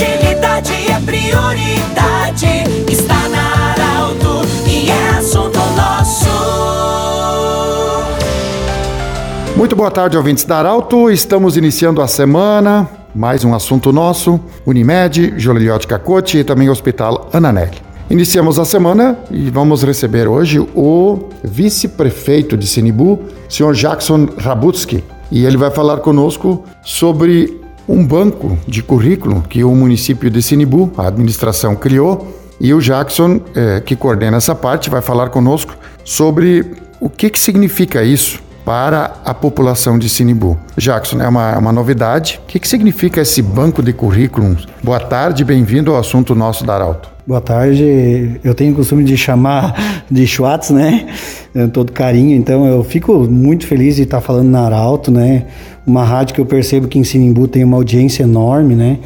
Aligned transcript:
Agilidade 0.00 0.72
é 0.72 0.98
prioridade. 1.04 2.64
Está 2.90 3.28
na 3.28 3.72
Arauto 3.72 4.48
e 4.66 4.88
é 4.88 5.08
assunto 5.18 5.58
nosso. 5.76 6.26
Muito 9.54 9.76
boa 9.76 9.90
tarde, 9.90 10.16
ouvintes 10.16 10.44
da 10.44 10.56
Arauto. 10.56 11.10
Estamos 11.10 11.58
iniciando 11.58 12.00
a 12.00 12.08
semana. 12.08 12.88
Mais 13.14 13.44
um 13.44 13.54
assunto 13.54 13.92
nosso. 13.92 14.40
Unimed, 14.64 15.34
Joliliote 15.36 15.86
Cacote 15.86 16.38
e 16.38 16.44
também 16.44 16.70
Hospital 16.70 17.28
Ananelli. 17.30 17.76
Iniciamos 18.08 18.58
a 18.58 18.64
semana 18.64 19.18
e 19.30 19.50
vamos 19.50 19.82
receber 19.82 20.26
hoje 20.26 20.60
o 20.74 21.28
vice-prefeito 21.44 22.56
de 22.56 22.66
Sinibu, 22.66 23.20
senhor 23.50 23.74
Jackson 23.74 24.30
Rabutsky. 24.38 25.04
E 25.30 25.44
ele 25.44 25.58
vai 25.58 25.70
falar 25.70 25.98
conosco 25.98 26.64
sobre 26.82 27.59
um 27.90 28.06
banco 28.06 28.56
de 28.68 28.82
currículo 28.82 29.42
que 29.42 29.64
o 29.64 29.74
município 29.74 30.30
de 30.30 30.40
Sinibu, 30.40 30.92
a 30.96 31.08
administração, 31.08 31.74
criou. 31.74 32.36
E 32.60 32.72
o 32.72 32.80
Jackson, 32.80 33.40
eh, 33.54 33.80
que 33.80 33.96
coordena 33.96 34.36
essa 34.36 34.54
parte, 34.54 34.90
vai 34.90 35.02
falar 35.02 35.30
conosco 35.30 35.76
sobre 36.04 36.72
o 37.00 37.08
que, 37.08 37.30
que 37.30 37.40
significa 37.40 38.04
isso 38.04 38.40
para 38.64 39.16
a 39.24 39.34
população 39.34 39.98
de 39.98 40.08
Sinibu. 40.08 40.58
Jackson, 40.76 41.20
é 41.20 41.26
uma, 41.26 41.58
uma 41.58 41.72
novidade. 41.72 42.38
O 42.44 42.46
que, 42.46 42.60
que 42.60 42.68
significa 42.68 43.22
esse 43.22 43.40
banco 43.42 43.82
de 43.82 43.92
currículos? 43.92 44.68
Boa 44.84 45.00
tarde, 45.00 45.42
bem-vindo 45.42 45.90
ao 45.90 45.98
assunto 45.98 46.34
nosso 46.34 46.64
da 46.64 46.74
Arauto. 46.74 47.10
Boa 47.30 47.40
tarde. 47.40 48.40
Eu 48.42 48.56
tenho 48.56 48.72
o 48.72 48.74
costume 48.74 49.04
de 49.04 49.16
chamar 49.16 50.04
de 50.10 50.26
Schwartz, 50.26 50.70
né? 50.70 51.06
Todo 51.72 51.92
carinho. 51.92 52.36
Então 52.36 52.66
eu 52.66 52.82
fico 52.82 53.20
muito 53.30 53.68
feliz 53.68 53.94
de 53.94 54.02
estar 54.02 54.20
falando 54.20 54.48
na 54.48 54.62
Arauto, 54.62 55.12
né? 55.12 55.44
Uma 55.86 56.02
rádio 56.02 56.34
que 56.34 56.40
eu 56.40 56.44
percebo 56.44 56.88
que 56.88 56.98
em 56.98 57.04
Sinimbu 57.04 57.46
tem 57.46 57.62
uma 57.62 57.76
audiência 57.76 58.24
enorme, 58.24 58.74
né? 58.74 58.98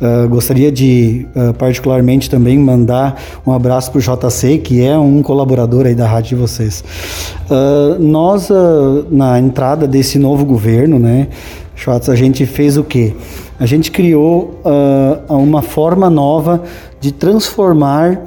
Uh, 0.00 0.26
gostaria 0.26 0.72
de 0.72 1.26
uh, 1.36 1.52
particularmente 1.52 2.30
também 2.30 2.58
mandar 2.58 3.20
um 3.46 3.52
abraço 3.52 3.92
para 3.92 3.98
o 3.98 4.00
JC, 4.00 4.56
que 4.56 4.82
é 4.82 4.96
um 4.96 5.20
colaborador 5.20 5.84
aí 5.84 5.94
da 5.94 6.08
rádio 6.08 6.30
de 6.30 6.34
vocês. 6.36 6.82
Uh, 7.50 8.02
nós, 8.02 8.48
na 9.10 9.38
entrada 9.38 9.86
desse 9.86 10.18
novo 10.18 10.46
governo, 10.46 10.98
né, 10.98 11.28
Schwartz, 11.74 12.08
a 12.08 12.16
gente 12.16 12.46
fez 12.46 12.78
o 12.78 12.84
quê? 12.84 13.12
A 13.58 13.64
gente 13.66 13.90
criou 13.90 14.60
uma 15.28 15.62
forma 15.62 16.10
nova 16.10 16.62
de 17.00 17.12
transformar 17.12 18.22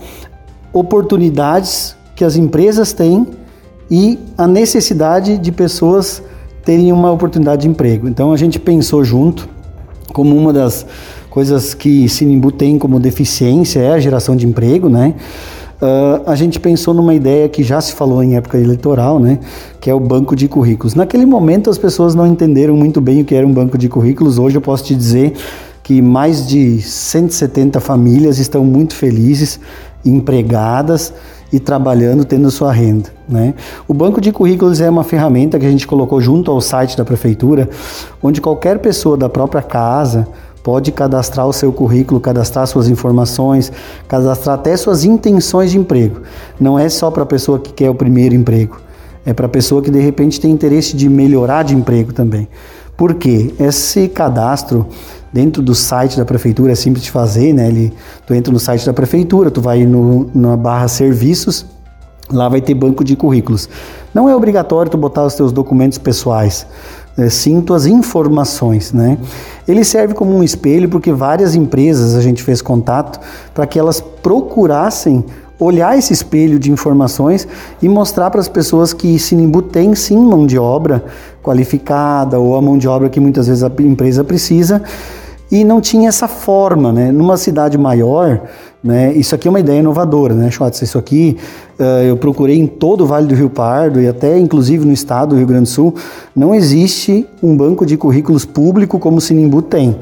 oportunidades 0.74 1.96
que 2.16 2.24
as 2.24 2.36
empresas 2.36 2.94
têm 2.94 3.28
e 3.90 4.20
a 4.38 4.48
necessidade 4.48 5.38
de 5.38 5.52
pessoas 5.52 6.22
terem 6.64 6.92
uma 6.92 7.12
oportunidade 7.12 7.64
de 7.64 7.68
emprego. 7.68 8.08
Então 8.08 8.32
a 8.32 8.38
gente 8.38 8.60
pensou 8.60 9.04
junto 9.04 9.48
como 10.14 10.36
uma 10.36 10.52
das 10.52 10.86
coisas 11.30 11.74
que 11.74 12.10
Sinimbu 12.10 12.52
tem 12.52 12.78
como 12.78 13.00
deficiência 13.00 13.80
é 13.80 13.92
a 13.92 14.00
geração 14.00 14.36
de 14.36 14.48
emprego, 14.48 14.90
né? 14.90 15.14
Uh, 15.82 16.30
a 16.30 16.36
gente 16.36 16.60
pensou 16.60 16.94
numa 16.94 17.14
ideia 17.14 17.48
que 17.48 17.64
já 17.64 17.80
se 17.80 17.94
falou 17.94 18.22
em 18.22 18.36
época 18.36 18.58
eleitoral, 18.58 19.18
né, 19.18 19.40
que 19.80 19.90
é 19.90 19.94
o 19.94 20.00
banco 20.00 20.36
de 20.36 20.48
currículos. 20.48 20.94
Naquele 20.94 21.26
momento 21.26 21.70
as 21.70 21.78
pessoas 21.78 22.14
não 22.14 22.28
entenderam 22.28 22.76
muito 22.76 23.00
bem 23.00 23.22
o 23.22 23.26
que 23.26 23.34
era 23.34 23.48
um 23.48 23.54
banco 23.54 23.78
de 23.78 23.88
currículos. 23.88 24.38
Hoje 24.38 24.58
eu 24.58 24.62
posso 24.62 24.84
te 24.84 24.94
dizer 24.94 25.34
que 25.82 26.02
mais 26.02 26.46
de 26.46 26.82
170 26.82 27.80
famílias 27.80 28.40
estão 28.40 28.66
muito 28.66 28.94
felizes, 28.94 29.58
empregadas 30.04 31.14
e 31.52 31.60
trabalhando, 31.60 32.26
tendo 32.26 32.52
sua 32.52 32.72
renda. 32.72 33.10
Né? 33.28 33.54
O 33.88 33.94
banco 33.94 34.20
de 34.20 34.32
currículos 34.32 34.82
é 34.82 34.90
uma 34.90 35.04
ferramenta 35.04 35.58
que 35.58 35.66
a 35.66 35.72
gente 35.72 35.88
colocou 35.88 36.20
junto 36.20 36.52
ao 36.52 36.60
site 36.62 36.98
da 36.98 37.06
prefeitura, 37.06 37.70
onde 38.22 38.42
qualquer 38.42 38.80
pessoa 38.80 39.18
da 39.18 39.30
própria 39.30 39.62
casa 39.62 40.28
pode 40.64 40.92
cadastrar 40.92 41.48
o 41.48 41.54
seu 41.54 41.72
currículo, 41.72 42.20
cadastrar 42.20 42.68
suas 42.68 42.88
informações, 42.88 43.72
cadastrar 44.08 44.56
até 44.56 44.76
suas 44.76 45.04
intenções 45.04 45.72
de 45.72 45.78
emprego. 45.78 46.22
Não 46.60 46.78
é 46.78 46.90
só 46.90 47.10
para 47.10 47.24
a 47.24 47.26
pessoa 47.26 47.60
que 47.60 47.72
quer 47.74 47.90
o 47.90 47.96
primeiro 47.96 48.36
emprego, 48.36 48.78
é 49.26 49.34
para 49.34 49.46
a 49.46 49.50
pessoa 49.50 49.82
que 49.82 49.92
de 49.92 50.00
repente 50.00 50.40
tem 50.40 50.52
interesse 50.52 50.96
de 50.96 51.10
melhorar 51.10 51.64
de 51.64 51.76
emprego 51.76 52.14
também. 52.14 52.48
Por 52.98 53.16
quê? 53.16 53.54
Esse 53.60 54.10
cadastro 54.10 54.88
dentro 55.32 55.62
do 55.62 55.74
site 55.74 56.18
da 56.18 56.26
prefeitura 56.26 56.72
é 56.72 56.76
simples 56.76 57.04
de 57.04 57.12
fazer, 57.12 57.54
né? 57.54 57.68
Ele, 57.68 57.94
tu 58.26 58.34
entra 58.34 58.52
no 58.52 58.60
site 58.60 58.86
da 58.86 58.94
prefeitura, 58.94 59.50
tu 59.50 59.62
vai 59.62 59.86
no, 59.86 60.30
na 60.34 60.58
barra 60.58 60.88
serviços, 60.88 61.66
lá 62.32 62.50
vai 62.50 62.62
ter 62.62 62.74
banco 62.74 63.04
de 63.04 63.16
currículos. 63.16 63.70
Não 64.14 64.28
é 64.28 64.36
obrigatório 64.36 64.92
tu 64.92 64.98
botar 64.98 65.24
os 65.24 65.36
teus 65.36 65.52
documentos 65.52 65.98
pessoais, 65.98 66.66
é, 67.22 67.30
sim 67.30 67.62
tuas 67.62 67.86
informações, 67.86 68.94
né? 68.94 69.18
Ele 69.68 69.84
serve 69.84 70.14
como 70.14 70.36
um 70.36 70.44
espelho 70.44 70.90
porque 70.90 71.12
várias 71.12 71.56
empresas 71.56 72.16
a 72.16 72.22
gente 72.22 72.42
fez 72.44 72.62
contato 72.62 73.20
para 73.54 73.68
que 73.68 73.78
elas 73.78 74.02
procurassem 74.02 75.24
olhar 75.60 75.98
esse 75.98 76.14
espelho 76.14 76.58
de 76.58 76.72
informações 76.72 77.48
e 77.82 77.90
mostrar 77.90 78.32
para 78.32 78.40
as 78.40 78.48
pessoas 78.48 78.94
que 78.94 79.20
Sinimbu 79.20 79.62
tem 79.62 79.94
sim 79.94 80.18
mão 80.18 80.48
de 80.48 80.58
obra 80.58 81.04
qualificada 81.44 82.40
ou 82.40 82.56
a 82.56 82.62
mão 82.62 82.78
de 82.78 82.88
obra 82.88 83.10
que 83.10 83.20
muitas 83.20 83.48
vezes 83.48 83.64
a 83.64 83.72
empresa 83.80 84.24
precisa 84.24 84.82
e 85.52 85.64
não 85.64 85.82
tinha 85.82 86.10
essa 86.10 86.28
forma, 86.28 86.92
né? 86.94 87.12
Numa 87.12 87.36
cidade 87.36 87.78
maior, 87.78 88.44
né? 88.84 89.14
Isso 89.14 89.36
aqui 89.36 89.48
é 89.48 89.52
uma 89.52 89.60
ideia 89.60 89.80
inovadora, 89.80 90.34
né, 90.34 90.50
Schwartz? 90.50 90.82
Isso 90.82 90.98
aqui 90.98 91.38
uh, 91.80 91.84
eu 92.08 92.18
procurei 92.18 92.58
em 92.58 92.66
todo 92.66 93.04
o 93.04 93.06
Vale 93.06 93.28
do 93.28 93.36
Rio 93.36 93.50
Pardo 93.50 94.00
e 94.00 94.08
até 94.08 94.38
inclusive 94.38 94.86
no 94.86 94.94
estado 94.94 95.30
do 95.30 95.36
Rio 95.36 95.48
Grande 95.48 95.64
do 95.64 95.70
Sul, 95.70 95.94
não 96.36 96.56
existe 96.56 97.26
um 97.44 97.56
banco 97.56 97.86
de 97.86 97.98
currículos 97.98 98.46
público 98.46 98.98
como 98.98 99.18
o 99.18 99.22
Sinimbu 99.22 99.62
tem, 99.62 99.98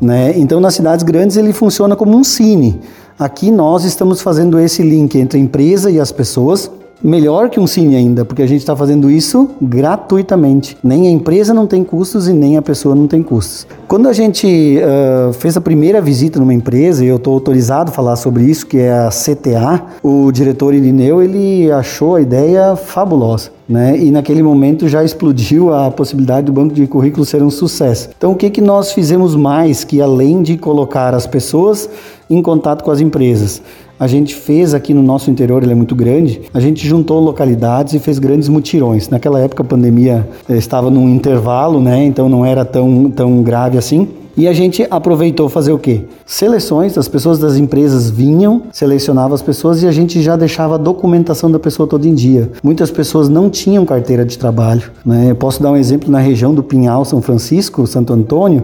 né? 0.00 0.34
Então 0.36 0.60
nas 0.60 0.74
cidades 0.74 1.02
grandes 1.02 1.36
ele 1.36 1.52
funciona 1.52 1.96
como 1.96 2.16
um 2.16 2.22
cine. 2.22 2.80
Aqui 3.18 3.50
nós 3.50 3.84
estamos 3.84 4.20
fazendo 4.20 4.60
esse 4.60 4.82
link 4.82 5.18
entre 5.18 5.38
a 5.38 5.42
empresa 5.42 5.90
e 5.90 5.98
as 5.98 6.12
pessoas 6.12 6.70
melhor 7.02 7.50
que 7.50 7.60
um 7.60 7.66
cine 7.66 7.96
ainda, 7.96 8.24
porque 8.24 8.42
a 8.42 8.46
gente 8.46 8.60
está 8.60 8.76
fazendo 8.76 9.10
isso 9.10 9.50
gratuitamente. 9.60 10.76
Nem 10.82 11.06
a 11.06 11.10
empresa 11.10 11.54
não 11.54 11.66
tem 11.66 11.84
custos 11.84 12.28
e 12.28 12.32
nem 12.32 12.56
a 12.56 12.62
pessoa 12.62 12.94
não 12.94 13.06
tem 13.06 13.22
custos. 13.22 13.66
Quando 13.86 14.08
a 14.08 14.12
gente 14.12 14.78
uh, 14.78 15.32
fez 15.32 15.56
a 15.56 15.60
primeira 15.60 16.00
visita 16.00 16.38
numa 16.38 16.54
empresa, 16.54 17.04
e 17.04 17.08
eu 17.08 17.16
estou 17.16 17.34
autorizado 17.34 17.90
a 17.90 17.94
falar 17.94 18.16
sobre 18.16 18.44
isso, 18.44 18.66
que 18.66 18.78
é 18.78 18.92
a 18.92 19.08
CTA, 19.08 19.82
o 20.02 20.30
diretor 20.32 20.74
Irineu, 20.74 21.22
ele 21.22 21.70
achou 21.70 22.16
a 22.16 22.20
ideia 22.20 22.76
fabulosa. 22.76 23.57
Né? 23.68 23.98
E 23.98 24.10
naquele 24.10 24.42
momento 24.42 24.88
já 24.88 25.04
explodiu 25.04 25.74
a 25.74 25.90
possibilidade 25.90 26.46
do 26.46 26.52
banco 26.52 26.74
de 26.74 26.86
currículos 26.86 27.28
ser 27.28 27.42
um 27.42 27.50
sucesso. 27.50 28.08
Então, 28.16 28.32
o 28.32 28.34
que, 28.34 28.48
que 28.48 28.62
nós 28.62 28.92
fizemos 28.92 29.36
mais 29.36 29.84
que 29.84 30.00
além 30.00 30.42
de 30.42 30.56
colocar 30.56 31.12
as 31.14 31.26
pessoas 31.26 31.88
em 32.30 32.40
contato 32.40 32.82
com 32.82 32.90
as 32.90 33.00
empresas? 33.00 33.60
A 34.00 34.06
gente 34.06 34.34
fez 34.34 34.74
aqui 34.74 34.94
no 34.94 35.02
nosso 35.02 35.28
interior, 35.28 35.60
ele 35.62 35.72
é 35.72 35.74
muito 35.74 35.94
grande, 35.96 36.42
a 36.54 36.60
gente 36.60 36.86
juntou 36.86 37.18
localidades 37.18 37.94
e 37.94 37.98
fez 37.98 38.20
grandes 38.20 38.48
mutirões. 38.48 39.08
Naquela 39.08 39.40
época 39.40 39.64
a 39.64 39.66
pandemia 39.66 40.26
eh, 40.48 40.56
estava 40.56 40.88
num 40.88 41.08
intervalo, 41.08 41.80
né? 41.80 42.04
Então 42.04 42.28
não 42.28 42.46
era 42.46 42.64
tão, 42.64 43.10
tão 43.10 43.42
grave 43.42 43.76
assim. 43.76 44.08
E 44.38 44.46
a 44.46 44.52
gente 44.52 44.86
aproveitou 44.88 45.48
fazer 45.48 45.72
o 45.72 45.78
quê? 45.80 46.02
Seleções, 46.24 46.96
as 46.96 47.08
pessoas 47.08 47.40
das 47.40 47.56
empresas 47.56 48.08
vinham, 48.08 48.62
selecionavam 48.70 49.34
as 49.34 49.42
pessoas 49.42 49.82
e 49.82 49.86
a 49.88 49.90
gente 49.90 50.22
já 50.22 50.36
deixava 50.36 50.76
a 50.76 50.78
documentação 50.78 51.50
da 51.50 51.58
pessoa 51.58 51.88
todo 51.88 52.06
em 52.06 52.14
dia. 52.14 52.48
Muitas 52.62 52.88
pessoas 52.88 53.28
não 53.28 53.50
tinham 53.50 53.84
carteira 53.84 54.24
de 54.24 54.38
trabalho. 54.38 54.92
Né? 55.04 55.32
Eu 55.32 55.34
posso 55.34 55.60
dar 55.60 55.72
um 55.72 55.76
exemplo 55.76 56.08
na 56.08 56.20
região 56.20 56.54
do 56.54 56.62
Pinhal, 56.62 57.04
São 57.04 57.20
Francisco, 57.20 57.84
Santo 57.84 58.12
Antônio. 58.12 58.62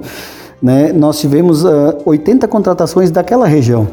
Né? 0.62 0.92
Nós 0.92 1.18
tivemos 1.18 1.64
uh, 1.64 1.68
ah, 1.68 1.96
80 2.06 2.46
contratações 2.46 3.10
daquela 3.10 3.48
região 3.48 3.88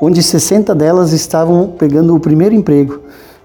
onde 0.00 0.22
60 0.22 0.74
delas 0.74 1.12
estavam 1.12 1.68
pegando 1.78 2.14
o 2.14 2.20
primeiro 2.20 2.54
emprego. 2.54 3.00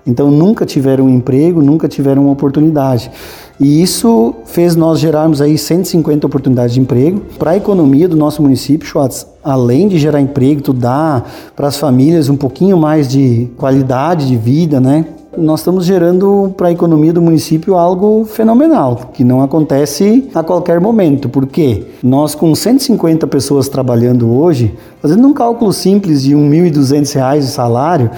Então 0.05 0.31
nunca 0.31 0.65
tiveram 0.65 1.09
emprego, 1.09 1.61
nunca 1.61 1.87
tiveram 1.87 2.23
uma 2.23 2.31
oportunidade. 2.31 3.11
E 3.59 3.81
isso 3.81 4.33
fez 4.45 4.75
nós 4.75 4.99
gerarmos 4.99 5.41
aí 5.41 5.57
150 5.57 6.25
oportunidades 6.25 6.73
de 6.73 6.81
emprego 6.81 7.21
para 7.37 7.51
a 7.51 7.57
economia 7.57 8.07
do 8.07 8.15
nosso 8.15 8.41
município, 8.41 8.87
Schwartz. 8.87 9.27
Além 9.43 9.87
de 9.87 9.99
gerar 9.99 10.19
emprego, 10.19 10.61
tu 10.61 10.73
dá 10.73 11.23
para 11.55 11.67
as 11.67 11.77
famílias 11.77 12.29
um 12.29 12.35
pouquinho 12.35 12.77
mais 12.77 13.07
de 13.07 13.49
qualidade 13.57 14.27
de 14.27 14.35
vida, 14.35 14.79
né? 14.79 15.05
nós 15.37 15.61
estamos 15.61 15.85
gerando 15.85 16.53
para 16.57 16.67
a 16.67 16.71
economia 16.71 17.13
do 17.13 17.21
município 17.21 17.75
algo 17.75 18.25
fenomenal, 18.25 19.11
que 19.13 19.23
não 19.23 19.41
acontece 19.41 20.29
a 20.33 20.43
qualquer 20.43 20.79
momento. 20.81 21.29
Por 21.29 21.47
quê? 21.47 21.85
Nós, 22.03 22.35
com 22.35 22.53
150 22.53 23.25
pessoas 23.27 23.69
trabalhando 23.69 24.29
hoje, 24.35 24.75
fazendo 25.01 25.25
um 25.27 25.33
cálculo 25.33 25.71
simples 25.71 26.23
de 26.23 26.35
R$ 26.35 26.41
1.200 26.41 27.39
de 27.39 27.47
salário, 27.47 28.11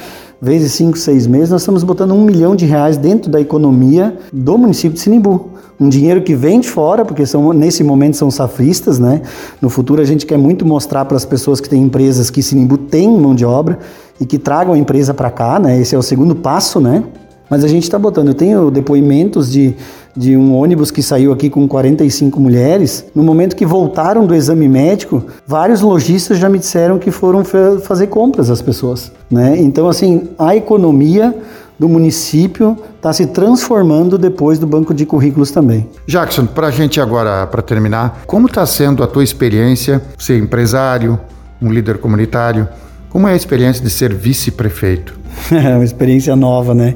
vezes 0.43 0.73
5, 0.73 0.97
6 0.97 1.25
meses, 1.25 1.49
nós 1.49 1.61
estamos 1.61 1.83
botando 1.83 2.11
um 2.11 2.21
milhão 2.21 2.53
de 2.53 2.65
reais 2.65 2.97
dentro 2.97 3.31
da 3.31 3.39
economia 3.39 4.17
do 4.31 4.57
município 4.57 4.93
de 4.93 4.99
Sinimbu. 4.99 5.51
Um 5.79 5.87
dinheiro 5.87 6.21
que 6.21 6.35
vem 6.35 6.59
de 6.59 6.69
fora, 6.69 7.05
porque 7.05 7.25
são, 7.25 7.53
nesse 7.53 7.83
momento 7.83 8.17
são 8.17 8.29
safristas, 8.29 8.99
né? 8.99 9.21
No 9.61 9.69
futuro 9.69 10.01
a 10.01 10.05
gente 10.05 10.25
quer 10.25 10.37
muito 10.37 10.65
mostrar 10.65 11.05
para 11.05 11.15
as 11.15 11.23
pessoas 11.23 11.61
que 11.61 11.69
têm 11.69 11.83
empresas 11.83 12.29
que 12.29 12.43
Sinimbu 12.43 12.77
tem 12.77 13.09
mão 13.09 13.33
de 13.33 13.45
obra 13.45 13.79
e 14.19 14.25
que 14.25 14.37
tragam 14.37 14.73
a 14.73 14.77
empresa 14.77 15.13
para 15.13 15.31
cá, 15.31 15.59
né? 15.59 15.79
Esse 15.79 15.95
é 15.95 15.97
o 15.97 16.03
segundo 16.03 16.35
passo, 16.35 16.81
né? 16.81 17.03
Mas 17.49 17.63
a 17.63 17.67
gente 17.67 17.83
está 17.83 17.97
botando, 17.97 18.29
eu 18.29 18.33
tenho 18.33 18.69
depoimentos 18.69 19.51
de, 19.51 19.75
de 20.15 20.37
um 20.37 20.55
ônibus 20.55 20.91
que 20.91 21.01
saiu 21.01 21.31
aqui 21.31 21.49
com 21.49 21.67
45 21.67 22.39
mulheres. 22.39 23.05
No 23.15 23.23
momento 23.23 23.55
que 23.55 23.65
voltaram 23.65 24.25
do 24.25 24.35
exame 24.35 24.67
médico, 24.67 25.23
vários 25.45 25.81
lojistas 25.81 26.37
já 26.37 26.49
me 26.49 26.59
disseram 26.59 26.99
que 26.99 27.11
foram 27.11 27.43
fazer 27.81 28.07
compras 28.07 28.49
as 28.49 28.61
pessoas, 28.61 29.11
né? 29.29 29.55
Então 29.59 29.87
assim, 29.87 30.29
a 30.37 30.55
economia 30.55 31.35
do 31.77 31.89
município 31.89 32.77
está 32.95 33.11
se 33.11 33.25
transformando 33.27 34.17
depois 34.17 34.59
do 34.59 34.67
banco 34.67 34.93
de 34.93 35.05
currículos 35.05 35.51
também. 35.51 35.89
Jackson, 36.07 36.45
para 36.45 36.67
a 36.67 36.71
gente 36.71 37.01
agora, 37.01 37.45
para 37.47 37.61
terminar, 37.61 38.21
como 38.25 38.47
está 38.47 38.65
sendo 38.65 39.03
a 39.03 39.07
tua 39.07 39.23
experiência, 39.23 40.01
ser 40.17 40.37
empresário, 40.37 41.19
um 41.61 41.71
líder 41.71 41.97
comunitário? 41.97 42.67
Como 43.09 43.27
é 43.27 43.33
a 43.33 43.35
experiência 43.35 43.83
de 43.83 43.89
ser 43.89 44.13
vice-prefeito? 44.13 45.21
É 45.51 45.75
uma 45.75 45.83
experiência 45.83 46.35
nova, 46.35 46.73
né? 46.73 46.95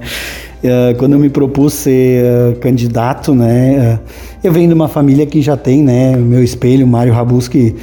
É, 0.64 0.96
quando 0.96 1.14
eu 1.14 1.20
me 1.20 1.30
propus 1.30 1.74
ser 1.74 2.24
é, 2.24 2.54
candidato, 2.60 3.36
né? 3.36 4.00
É, 4.44 4.48
eu 4.48 4.52
venho 4.52 4.68
de 4.68 4.74
uma 4.74 4.88
família 4.88 5.26
que 5.26 5.42
já 5.42 5.56
tem, 5.56 5.84
né? 5.84 6.16
Meu 6.16 6.44
espelho, 6.44 6.88
Mário 6.88 7.14
Rabuski, 7.14 7.76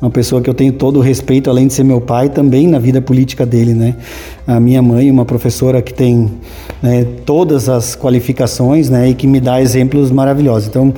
uma 0.00 0.10
pessoa 0.10 0.40
que 0.40 0.48
eu 0.48 0.54
tenho 0.54 0.72
todo 0.72 0.98
o 0.98 1.02
respeito, 1.02 1.50
além 1.50 1.66
de 1.66 1.74
ser 1.74 1.82
meu 1.82 2.00
pai, 2.00 2.28
também 2.28 2.66
na 2.68 2.78
vida 2.78 3.02
política 3.02 3.44
dele, 3.44 3.74
né? 3.74 3.96
A 4.46 4.60
minha 4.60 4.80
mãe, 4.80 5.10
uma 5.10 5.24
professora 5.24 5.82
que 5.82 5.92
tem 5.92 6.30
né, 6.80 7.04
todas 7.26 7.68
as 7.68 7.96
qualificações, 7.96 8.88
né? 8.88 9.10
E 9.10 9.14
que 9.14 9.26
me 9.26 9.40
dá 9.40 9.60
exemplos 9.60 10.10
maravilhosos. 10.10 10.68
Então, 10.68 10.94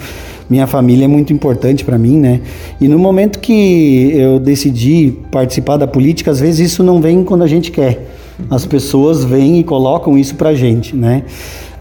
minha 0.51 0.67
família 0.67 1.07
é 1.07 1.09
muito 1.09 1.33
importante 1.33 1.83
para 1.83 1.97
mim, 1.97 2.19
né? 2.19 2.43
E 2.79 2.87
no 2.87 2.99
momento 2.99 3.39
que 3.39 4.13
eu 4.15 4.39
decidi 4.39 5.15
participar 5.31 5.79
da 5.79 5.87
política, 5.87 6.31
às 6.31 6.41
vezes 6.41 6.73
isso 6.73 6.85
não 6.85 7.01
vem 7.01 7.25
quando 7.25 7.43
a 7.43 7.47
gente 7.47 7.71
quer. 7.71 8.07
As 8.51 8.67
pessoas 8.67 9.25
vêm 9.25 9.61
e 9.61 9.65
colocam 9.65 10.17
isso 10.19 10.35
para 10.35 10.55
gente, 10.55 10.97
né? 10.97 11.25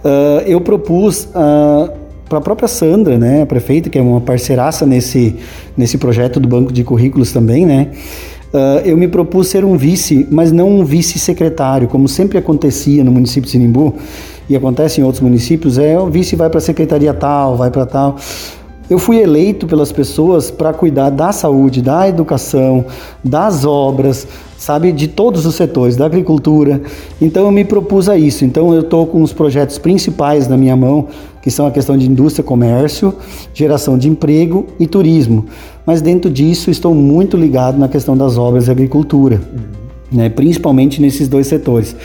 Uh, 0.04 0.42
eu 0.48 0.60
propus 0.62 1.26
uh, 1.26 1.92
para 2.28 2.40
a 2.40 2.42
própria 2.42 2.68
Sandra, 2.68 3.18
né, 3.18 3.42
a 3.42 3.46
prefeita, 3.46 3.90
que 3.90 4.00
é 4.00 4.02
uma 4.02 4.22
parceiraça 4.22 4.86
nesse, 4.86 5.36
nesse 5.76 5.98
projeto 5.98 6.40
do 6.40 6.48
banco 6.48 6.72
de 6.72 6.82
currículos 6.82 7.34
também, 7.34 7.66
né, 7.66 7.90
uh, 8.54 8.80
eu 8.86 8.96
me 8.96 9.08
propus 9.08 9.48
ser 9.48 9.66
um 9.66 9.76
vice, 9.76 10.26
mas 10.32 10.50
não 10.50 10.70
um 10.70 10.86
vice-secretário, 10.86 11.90
como 11.90 12.08
sempre 12.08 12.38
acontecia 12.38 13.04
no 13.04 13.12
município 13.12 13.44
de 13.44 13.52
Sinimbu, 13.52 13.96
e 14.50 14.56
acontece 14.56 15.02
em 15.02 15.04
outros 15.04 15.22
municípios, 15.22 15.78
é 15.78 16.00
o 16.00 16.08
vice 16.08 16.38
vai 16.38 16.50
para 16.50 16.60
a 16.60 16.62
secretaria 16.62 17.14
tal, 17.14 17.58
vai 17.58 17.70
para 17.70 17.86
tal. 17.86 18.16
Eu 18.92 19.00
fui 19.00 19.22
eleito 19.22 19.66
pelas 19.68 19.90
pessoas 19.90 20.52
para 20.52 20.74
cuidar 20.74 21.10
da 21.10 21.32
saúde, 21.32 21.82
da 21.82 22.10
educação, 22.10 22.84
das 23.24 23.64
obras, 23.64 24.28
sabe, 24.58 24.92
de 24.92 25.08
todos 25.08 25.46
os 25.46 25.56
setores, 25.56 25.96
da 25.96 26.06
agricultura. 26.06 26.82
Então 27.22 27.46
eu 27.46 27.52
me 27.54 27.64
propus 27.64 28.10
a 28.10 28.18
isso. 28.18 28.44
Então 28.44 28.74
eu 28.74 28.82
estou 28.82 29.08
com 29.08 29.24
os 29.24 29.32
projetos 29.32 29.78
principais 29.78 30.46
na 30.46 30.58
minha 30.58 30.76
mão, 30.76 31.08
que 31.42 31.50
são 31.50 31.66
a 31.66 31.72
questão 31.72 31.98
de 31.98 32.06
indústria, 32.06 32.44
comércio, 32.44 33.14
geração 33.54 33.98
de 33.98 34.10
emprego 34.10 34.68
e 34.78 34.86
turismo. 34.86 35.46
Mas 35.86 36.02
dentro 36.02 36.30
disso 36.30 36.70
estou 36.70 36.94
muito 36.94 37.38
ligado 37.38 37.78
na 37.78 37.88
questão 37.88 38.18
das 38.18 38.38
obras 38.38 38.68
e 38.68 38.72
agricultura, 38.72 39.40
uhum. 39.54 40.18
né, 40.18 40.28
principalmente 40.28 41.02
nesses 41.02 41.30
dois 41.30 41.48
setores. 41.48 41.96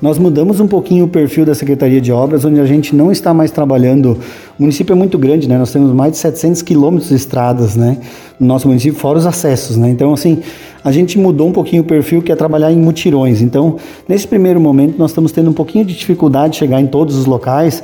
Nós 0.00 0.16
mudamos 0.16 0.60
um 0.60 0.68
pouquinho 0.68 1.06
o 1.06 1.08
perfil 1.08 1.44
da 1.44 1.56
Secretaria 1.56 2.00
de 2.00 2.12
Obras, 2.12 2.44
onde 2.44 2.60
a 2.60 2.64
gente 2.64 2.94
não 2.94 3.10
está 3.10 3.34
mais 3.34 3.50
trabalhando. 3.50 4.16
O 4.56 4.62
município 4.62 4.92
é 4.92 4.96
muito 4.96 5.18
grande, 5.18 5.48
né? 5.48 5.58
Nós 5.58 5.72
temos 5.72 5.92
mais 5.92 6.12
de 6.12 6.18
700 6.18 6.62
quilômetros 6.62 7.08
de 7.08 7.16
estradas, 7.16 7.74
né? 7.74 7.98
No 8.38 8.46
nosso 8.46 8.68
município, 8.68 8.96
fora 8.96 9.18
os 9.18 9.26
acessos, 9.26 9.76
né? 9.76 9.90
Então, 9.90 10.14
assim, 10.14 10.38
a 10.84 10.92
gente 10.92 11.18
mudou 11.18 11.48
um 11.48 11.52
pouquinho 11.52 11.82
o 11.82 11.84
perfil, 11.84 12.22
que 12.22 12.30
é 12.30 12.36
trabalhar 12.36 12.70
em 12.70 12.76
mutirões. 12.76 13.42
Então, 13.42 13.76
nesse 14.08 14.28
primeiro 14.28 14.60
momento, 14.60 14.96
nós 14.98 15.10
estamos 15.10 15.32
tendo 15.32 15.50
um 15.50 15.52
pouquinho 15.52 15.84
de 15.84 15.94
dificuldade 15.94 16.52
de 16.52 16.58
chegar 16.60 16.80
em 16.80 16.86
todos 16.86 17.16
os 17.16 17.26
locais, 17.26 17.82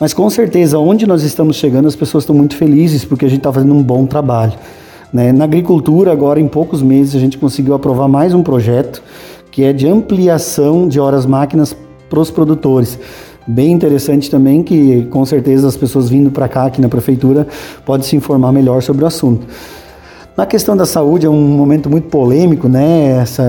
mas 0.00 0.12
com 0.12 0.28
certeza, 0.28 0.80
onde 0.80 1.06
nós 1.06 1.22
estamos 1.22 1.54
chegando, 1.54 1.86
as 1.86 1.94
pessoas 1.94 2.24
estão 2.24 2.34
muito 2.34 2.56
felizes, 2.56 3.04
porque 3.04 3.24
a 3.24 3.28
gente 3.28 3.38
está 3.38 3.52
fazendo 3.52 3.72
um 3.72 3.82
bom 3.84 4.04
trabalho. 4.04 4.54
Né? 5.12 5.30
Na 5.30 5.44
agricultura, 5.44 6.10
agora, 6.10 6.40
em 6.40 6.48
poucos 6.48 6.82
meses, 6.82 7.14
a 7.14 7.20
gente 7.20 7.38
conseguiu 7.38 7.72
aprovar 7.74 8.08
mais 8.08 8.34
um 8.34 8.42
projeto 8.42 9.00
que 9.52 9.62
é 9.62 9.72
de 9.72 9.86
ampliação 9.86 10.88
de 10.88 10.98
horas 10.98 11.24
máquinas 11.24 11.76
para 12.10 12.18
os 12.18 12.30
produtores. 12.30 12.98
Bem 13.46 13.70
interessante 13.70 14.30
também 14.30 14.62
que 14.62 15.04
com 15.10 15.24
certeza 15.24 15.68
as 15.68 15.76
pessoas 15.76 16.08
vindo 16.08 16.30
para 16.30 16.48
cá 16.48 16.66
aqui 16.66 16.80
na 16.80 16.88
prefeitura 16.88 17.46
podem 17.84 18.06
se 18.06 18.16
informar 18.16 18.50
melhor 18.50 18.82
sobre 18.82 19.04
o 19.04 19.06
assunto. 19.06 19.46
Na 20.34 20.46
questão 20.46 20.74
da 20.74 20.86
saúde 20.86 21.26
é 21.26 21.28
um 21.28 21.48
momento 21.48 21.90
muito 21.90 22.08
polêmico, 22.08 22.66
né? 22.66 23.18
Essa, 23.20 23.42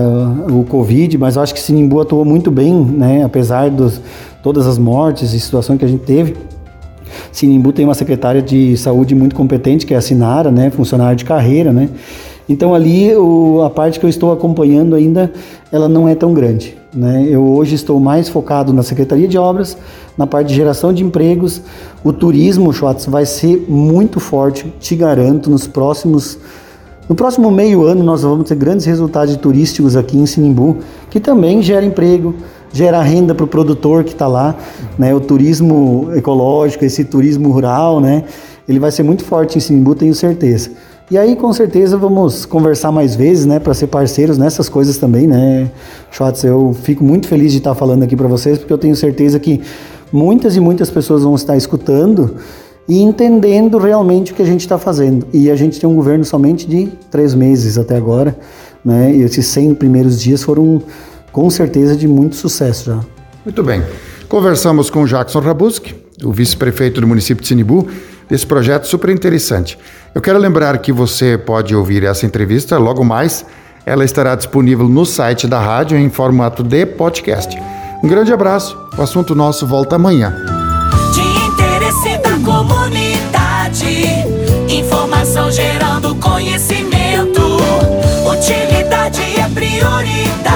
o 0.50 0.64
Covid, 0.64 1.16
mas 1.16 1.36
eu 1.36 1.42
acho 1.42 1.54
que 1.54 1.60
Sinimbu 1.60 1.98
atuou 2.00 2.24
muito 2.24 2.50
bem, 2.50 2.74
né? 2.74 3.24
Apesar 3.24 3.70
de 3.70 4.00
todas 4.42 4.66
as 4.66 4.76
mortes 4.76 5.32
e 5.32 5.40
situações 5.40 5.78
que 5.78 5.84
a 5.86 5.88
gente 5.88 6.04
teve. 6.04 6.36
Sinimbu 7.32 7.72
tem 7.72 7.86
uma 7.86 7.94
secretária 7.94 8.42
de 8.42 8.76
saúde 8.76 9.14
muito 9.14 9.34
competente, 9.34 9.86
que 9.86 9.94
é 9.94 9.96
a 9.96 10.02
Sinara, 10.02 10.50
né? 10.50 10.68
Funcionária 10.70 11.16
de 11.16 11.24
carreira, 11.24 11.72
né? 11.72 11.88
Então 12.48 12.74
ali 12.74 13.14
o, 13.14 13.62
a 13.62 13.70
parte 13.70 13.98
que 13.98 14.04
eu 14.04 14.10
estou 14.10 14.32
acompanhando 14.32 14.94
ainda, 14.94 15.32
ela 15.72 15.88
não 15.88 16.08
é 16.08 16.14
tão 16.14 16.34
grande. 16.34 16.76
Né? 16.92 17.26
Eu 17.28 17.44
hoje 17.44 17.74
estou 17.74 17.98
mais 17.98 18.28
focado 18.28 18.72
na 18.72 18.82
Secretaria 18.82 19.26
de 19.26 19.38
Obras, 19.38 19.76
na 20.16 20.26
parte 20.26 20.48
de 20.48 20.54
geração 20.54 20.92
de 20.92 21.02
empregos. 21.02 21.62
O 22.04 22.12
turismo, 22.12 22.72
Schwartz, 22.72 23.06
vai 23.06 23.26
ser 23.26 23.64
muito 23.68 24.20
forte, 24.20 24.72
te 24.78 24.94
garanto, 24.94 25.50
nos 25.50 25.66
próximos 25.66 26.38
no 27.06 27.14
próximo 27.14 27.50
meio 27.50 27.84
ano 27.84 28.02
nós 28.02 28.22
vamos 28.22 28.48
ter 28.48 28.54
grandes 28.54 28.86
resultados 28.86 29.36
turísticos 29.36 29.94
aqui 29.94 30.16
em 30.16 30.24
Sinimbu, 30.24 30.78
que 31.10 31.20
também 31.20 31.60
gera 31.60 31.84
emprego, 31.84 32.34
gera 32.72 33.02
renda 33.02 33.34
para 33.34 33.44
o 33.44 33.46
produtor 33.46 34.04
que 34.04 34.12
está 34.12 34.26
lá, 34.26 34.56
né? 34.98 35.14
O 35.14 35.20
turismo 35.20 36.08
ecológico, 36.14 36.82
esse 36.82 37.04
turismo 37.04 37.50
rural, 37.50 38.00
né? 38.00 38.24
Ele 38.66 38.78
vai 38.78 38.90
ser 38.90 39.02
muito 39.02 39.22
forte 39.22 39.58
em 39.58 39.60
Sinimbu, 39.60 39.94
tenho 39.94 40.14
certeza. 40.14 40.70
E 41.10 41.18
aí, 41.18 41.36
com 41.36 41.52
certeza, 41.52 41.98
vamos 41.98 42.46
conversar 42.46 42.90
mais 42.90 43.14
vezes, 43.14 43.44
né, 43.44 43.58
para 43.58 43.74
ser 43.74 43.88
parceiros 43.88 44.38
nessas 44.38 44.70
coisas 44.70 44.96
também, 44.96 45.26
né, 45.26 45.70
Schwartz? 46.10 46.42
Eu 46.44 46.74
fico 46.82 47.04
muito 47.04 47.28
feliz 47.28 47.52
de 47.52 47.58
estar 47.58 47.74
falando 47.74 48.02
aqui 48.02 48.16
para 48.16 48.26
vocês, 48.26 48.56
porque 48.56 48.72
eu 48.72 48.78
tenho 48.78 48.96
certeza 48.96 49.38
que 49.38 49.60
muitas 50.10 50.56
e 50.56 50.60
muitas 50.60 50.88
pessoas 50.90 51.22
vão 51.22 51.34
estar 51.34 51.58
escutando 51.58 52.36
e 52.88 53.02
entendendo 53.02 53.76
realmente 53.76 54.32
o 54.32 54.34
que 54.34 54.40
a 54.40 54.46
gente 54.46 54.60
está 54.60 54.78
fazendo. 54.78 55.26
E 55.30 55.50
a 55.50 55.56
gente 55.56 55.78
tem 55.78 55.88
um 55.88 55.94
governo 55.94 56.24
somente 56.24 56.66
de 56.66 56.88
três 57.10 57.34
meses 57.34 57.76
até 57.76 57.96
agora, 57.96 58.34
né, 58.82 59.14
e 59.14 59.20
esses 59.22 59.46
100 59.48 59.74
primeiros 59.74 60.18
dias 60.18 60.42
foram, 60.42 60.80
com 61.30 61.50
certeza, 61.50 61.94
de 61.94 62.08
muito 62.08 62.34
sucesso 62.34 62.86
já. 62.86 63.00
Muito 63.44 63.62
bem. 63.62 63.82
Conversamos 64.26 64.88
com 64.88 65.02
o 65.02 65.06
Jackson 65.06 65.40
Rabuski, 65.40 65.94
o 66.24 66.32
vice-prefeito 66.32 67.02
do 67.02 67.06
município 67.06 67.42
de 67.42 67.48
Sinibu, 67.48 67.86
desse 68.28 68.46
projeto 68.46 68.86
super 68.86 69.10
interessante. 69.10 69.78
Eu 70.14 70.20
quero 70.20 70.38
lembrar 70.38 70.78
que 70.78 70.92
você 70.92 71.36
pode 71.36 71.74
ouvir 71.74 72.04
essa 72.04 72.24
entrevista 72.26 72.78
logo 72.78 73.04
mais. 73.04 73.44
Ela 73.86 74.04
estará 74.04 74.34
disponível 74.34 74.88
no 74.88 75.04
site 75.04 75.46
da 75.46 75.60
rádio 75.60 75.98
em 75.98 76.08
formato 76.08 76.62
de 76.62 76.86
podcast. 76.86 77.60
Um 78.02 78.08
grande 78.08 78.32
abraço. 78.32 78.78
O 78.96 79.02
assunto 79.02 79.34
nosso 79.34 79.66
volta 79.66 79.96
amanhã. 79.96 80.34
De 81.12 81.20
interesse 81.20 82.18
da 82.18 82.38
comunidade, 82.44 83.86
informação 84.68 85.50
gerando 85.50 86.14
conhecimento. 86.16 87.40
Utilidade 88.30 89.20
é 89.38 89.48
prioridade. 89.48 90.53